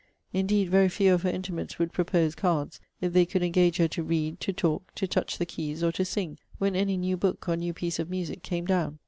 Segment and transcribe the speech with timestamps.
[0.33, 4.01] Indeed very few of her intimates would propose cards, if they could engage her to
[4.01, 7.55] read, to talk, to touch the keys, or to sing, when any new book, or
[7.55, 8.97] new piece of music, came down.